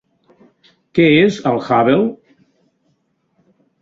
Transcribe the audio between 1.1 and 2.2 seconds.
és el Hubble?